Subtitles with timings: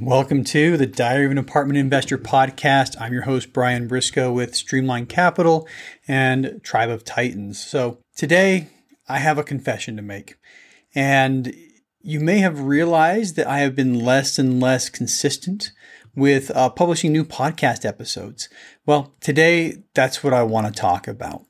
[0.00, 3.00] Welcome to the Diary of an Apartment Investor podcast.
[3.00, 5.66] I'm your host, Brian Briscoe with Streamline Capital
[6.06, 7.64] and Tribe of Titans.
[7.64, 8.68] So today
[9.08, 10.36] I have a confession to make.
[10.94, 11.54] And
[12.02, 15.72] you may have realized that I have been less and less consistent
[16.14, 18.50] with uh, publishing new podcast episodes.
[18.84, 21.46] Well, today that's what I want to talk about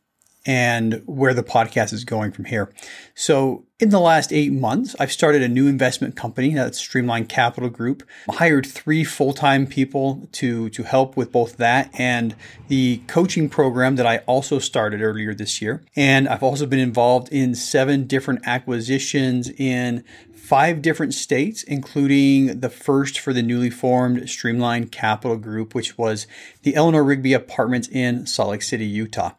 [0.47, 2.72] and where the podcast is going from here.
[3.16, 7.69] So, in the last eight months, I've started a new investment company that's Streamline Capital
[7.69, 8.02] Group.
[8.30, 12.34] I hired three full time people to, to help with both that and
[12.69, 15.82] the coaching program that I also started earlier this year.
[15.94, 22.70] And I've also been involved in seven different acquisitions in five different states, including the
[22.70, 26.27] first for the newly formed Streamline Capital Group, which was
[26.62, 29.32] the Eleanor Rigby Apartments in Salt Lake City, Utah.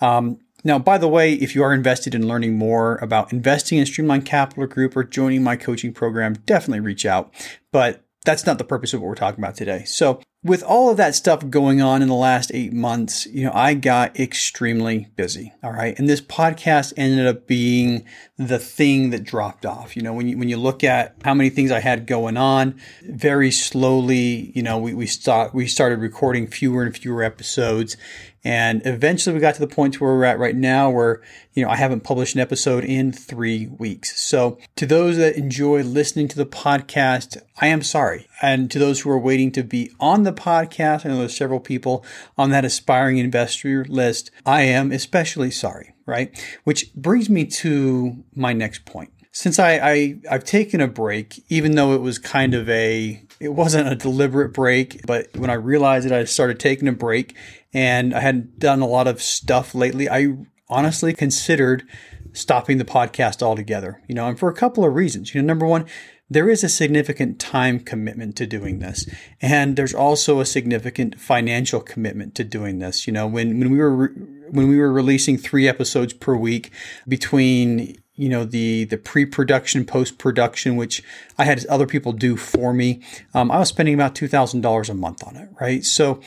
[0.00, 3.86] Um, now, by the way, if you are invested in learning more about investing in
[3.86, 7.32] Streamline Capital Group or joining my coaching program, definitely reach out.
[7.72, 9.84] But that's not the purpose of what we're talking about today.
[9.84, 13.52] So, with all of that stuff going on in the last eight months, you know,
[13.54, 15.52] I got extremely busy.
[15.62, 15.96] All right.
[15.96, 18.04] And this podcast ended up being
[18.36, 19.94] the thing that dropped off.
[19.94, 22.80] You know, when you, when you look at how many things I had going on,
[23.02, 27.96] very slowly, you know, we, we start, we started recording fewer and fewer episodes.
[28.44, 31.70] And eventually we got to the point where we're at right now where, you know,
[31.70, 34.20] I haven't published an episode in three weeks.
[34.20, 38.26] So to those that enjoy listening to the podcast, I am sorry.
[38.40, 41.60] And to those who are waiting to be on the podcast, I know there's several
[41.60, 42.04] people
[42.36, 44.30] on that aspiring investor list.
[44.44, 46.38] I am especially sorry, right?
[46.64, 51.74] Which brings me to my next point since I, I I've taken a break, even
[51.74, 56.08] though it was kind of a it wasn't a deliberate break, but when I realized
[56.08, 57.34] that I started taking a break
[57.72, 60.36] and I hadn't done a lot of stuff lately, I
[60.68, 61.84] honestly considered
[62.32, 64.02] stopping the podcast altogether.
[64.06, 65.34] You know, and for a couple of reasons.
[65.34, 65.86] You know, number one,
[66.32, 69.06] there is a significant time commitment to doing this.
[69.40, 73.06] And there's also a significant financial commitment to doing this.
[73.06, 74.14] You know, when, when we were, re-
[74.50, 76.70] when we were releasing three episodes per week
[77.06, 81.02] between, you know, the, the pre-production, post-production, which
[81.38, 83.02] I had other people do for me,
[83.34, 85.50] um, I was spending about $2,000 a month on it.
[85.60, 85.84] Right.
[85.84, 86.20] So,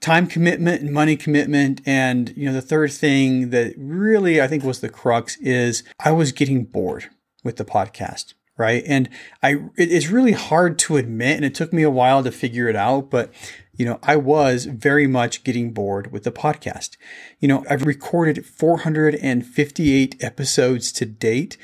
[0.00, 1.80] time commitment and money commitment.
[1.86, 6.12] And, you know, the third thing that really I think was the crux is I
[6.12, 7.08] was getting bored
[7.42, 8.82] with the podcast right?
[8.86, 9.08] And
[9.42, 12.76] I it's really hard to admit and it took me a while to figure it
[12.76, 13.32] out, but
[13.76, 16.96] you know, I was very much getting bored with the podcast.
[17.40, 21.58] You know, I've recorded 458 episodes to date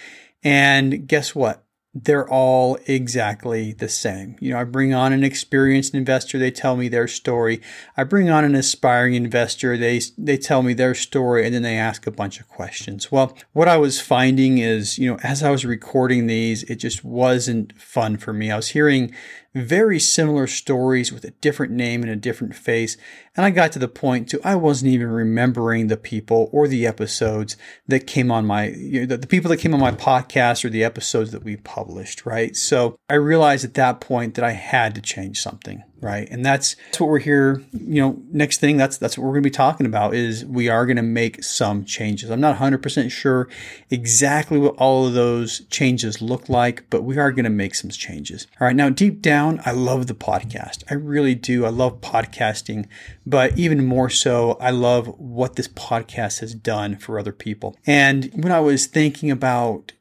[0.44, 1.64] and guess what?
[1.94, 4.36] They're all exactly the same.
[4.40, 7.60] You know, I bring on an experienced investor, they tell me their story.
[7.96, 11.76] I bring on an aspiring investor, they they tell me their story and then they
[11.76, 13.12] ask a bunch of questions.
[13.12, 17.04] Well, what I was finding is, you know, as I was recording these, it just
[17.04, 18.50] wasn't fun for me.
[18.50, 19.14] I was hearing
[19.54, 22.96] very similar stories with a different name and a different face.
[23.36, 26.86] And I got to the point to I wasn't even remembering the people or the
[26.86, 30.64] episodes that came on my, you know, the, the people that came on my podcast
[30.64, 32.56] or the episodes that we published, right?
[32.56, 36.28] So I realized at that point that I had to change something right?
[36.30, 39.42] And that's, that's what we're here you know next thing that's that's what we're going
[39.42, 42.30] to be talking about is we are going to make some changes.
[42.30, 43.48] I'm not 100% sure
[43.90, 47.90] exactly what all of those changes look like but we are going to make some
[47.90, 48.46] changes.
[48.60, 50.84] All right now deep down i love the podcast.
[50.90, 51.64] I really do.
[51.64, 52.86] I love podcasting
[53.26, 57.76] but even more so i love what this podcast has done for other people.
[57.86, 59.92] And when i was thinking about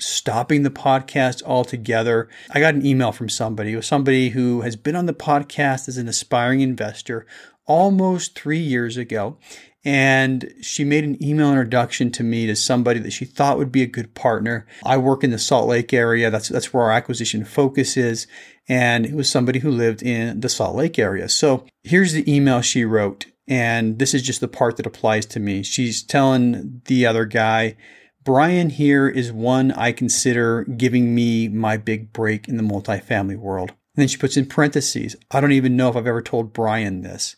[0.00, 2.28] stopping the podcast altogether.
[2.50, 5.96] I got an email from somebody, was somebody who has been on the podcast as
[5.96, 7.26] an aspiring investor
[7.66, 9.38] almost three years ago.
[9.82, 13.82] And she made an email introduction to me to somebody that she thought would be
[13.82, 14.66] a good partner.
[14.84, 16.30] I work in the Salt Lake area.
[16.30, 18.26] That's, that's where our acquisition focus is.
[18.68, 21.28] And it was somebody who lived in the Salt Lake area.
[21.30, 23.26] So here's the email she wrote.
[23.48, 25.62] And this is just the part that applies to me.
[25.62, 27.76] She's telling the other guy,
[28.22, 33.70] Brian here is one I consider giving me my big break in the multifamily world.
[33.70, 37.00] And then she puts in parentheses, I don't even know if I've ever told Brian
[37.00, 37.34] this.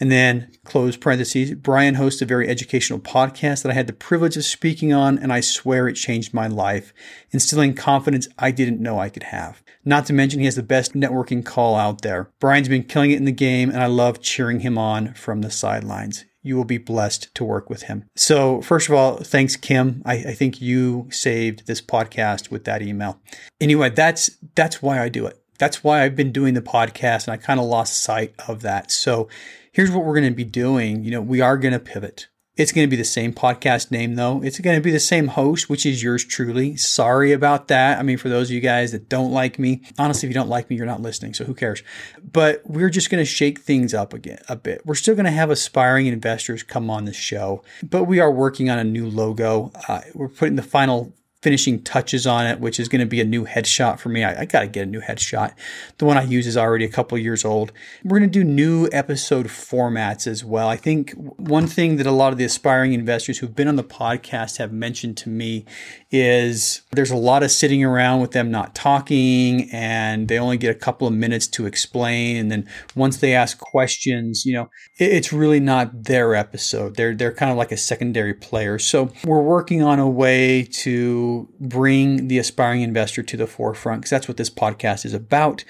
[0.00, 1.54] And then close parentheses.
[1.54, 5.32] Brian hosts a very educational podcast that I had the privilege of speaking on, and
[5.32, 6.94] I swear it changed my life,
[7.30, 9.62] instilling confidence I didn't know I could have.
[9.84, 12.30] Not to mention, he has the best networking call out there.
[12.40, 15.50] Brian's been killing it in the game, and I love cheering him on from the
[15.50, 16.24] sidelines.
[16.42, 18.04] You will be blessed to work with him.
[18.16, 20.02] So, first of all, thanks, Kim.
[20.04, 23.20] I, I think you saved this podcast with that email.
[23.60, 25.38] Anyway, that's that's why I do it.
[25.58, 28.90] That's why I've been doing the podcast, and I kind of lost sight of that.
[28.90, 29.28] So,
[29.72, 31.04] here's what we're going to be doing.
[31.04, 32.28] You know, we are going to pivot.
[32.54, 34.42] It's going to be the same podcast name, though.
[34.42, 36.76] It's going to be the same host, which is yours truly.
[36.76, 37.98] Sorry about that.
[37.98, 40.50] I mean, for those of you guys that don't like me, honestly, if you don't
[40.50, 41.82] like me, you're not listening, so who cares?
[42.22, 44.84] But we're just going to shake things up again a bit.
[44.84, 48.68] We're still going to have aspiring investors come on the show, but we are working
[48.68, 49.72] on a new logo.
[49.88, 53.24] Uh, we're putting the final finishing touches on it, which is going to be a
[53.24, 54.22] new headshot for me.
[54.22, 55.54] I, I got to get a new headshot.
[55.98, 57.72] The one I use is already a couple years old.
[58.04, 60.68] We're going to do new episode formats as well.
[60.68, 63.82] I think one thing that a lot of the aspiring investors who've been on the
[63.82, 65.64] podcast have mentioned to me
[66.12, 70.70] is there's a lot of sitting around with them not talking and they only get
[70.70, 72.36] a couple of minutes to explain.
[72.36, 76.94] And then once they ask questions, you know, it, it's really not their episode.
[76.94, 78.78] They're, they're kind of like a secondary player.
[78.78, 84.10] So we're working on a way to bring the aspiring investor to the forefront because
[84.10, 85.64] that's what this podcast is about.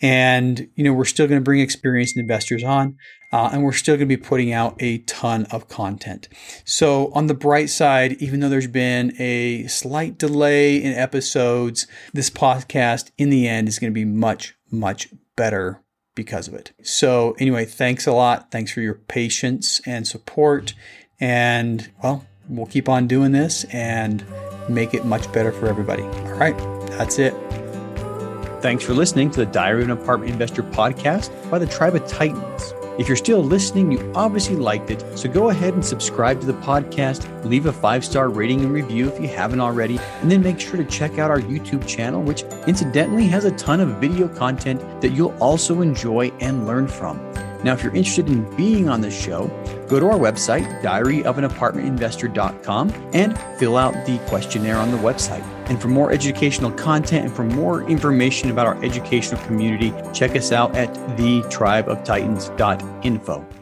[0.00, 2.96] And, you know, we're still going to bring experienced investors on.
[3.30, 6.28] Uh, and we're still going to be putting out a ton of content.
[6.64, 12.30] So, on the bright side, even though there's been a slight delay in episodes, this
[12.30, 15.82] podcast in the end is going to be much, much better
[16.14, 16.72] because of it.
[16.82, 18.50] So, anyway, thanks a lot.
[18.50, 20.72] Thanks for your patience and support.
[21.20, 24.24] And, well, we'll keep on doing this and
[24.68, 26.02] make it much better for everybody.
[26.02, 26.56] All right,
[26.88, 27.34] that's it.
[28.60, 32.06] Thanks for listening to the Diary of an Apartment Investor podcast by the Tribe of
[32.06, 32.74] Titans.
[32.98, 36.54] If you're still listening, you obviously liked it, so go ahead and subscribe to the
[36.54, 40.58] podcast, leave a five star rating and review if you haven't already, and then make
[40.58, 44.80] sure to check out our YouTube channel, which incidentally has a ton of video content
[45.00, 47.27] that you'll also enjoy and learn from.
[47.64, 49.48] Now, if you're interested in being on the show,
[49.88, 55.42] go to our website, diaryofanapartmentinvestor.com, and fill out the questionnaire on the website.
[55.68, 60.52] And for more educational content and for more information about our educational community, check us
[60.52, 63.57] out at thetribeoftitans.info.